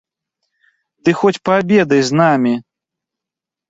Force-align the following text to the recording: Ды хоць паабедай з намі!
Ды 1.05 1.09
хоць 1.21 1.41
паабедай 1.51 2.01
з 2.11 2.23
намі! 2.25 2.53